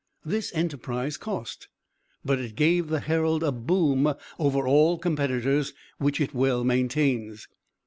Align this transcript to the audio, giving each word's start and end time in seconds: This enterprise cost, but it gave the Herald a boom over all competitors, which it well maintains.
This 0.25 0.51
enterprise 0.55 1.15
cost, 1.15 1.67
but 2.25 2.39
it 2.39 2.55
gave 2.55 2.87
the 2.87 3.01
Herald 3.01 3.43
a 3.43 3.51
boom 3.51 4.15
over 4.39 4.67
all 4.67 4.97
competitors, 4.97 5.73
which 5.99 6.19
it 6.19 6.33
well 6.33 6.63
maintains. 6.63 7.47